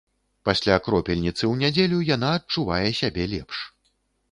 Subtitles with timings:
[0.47, 3.63] Пасля кропельніцы у нядзелю яна адчувае сябе лепш.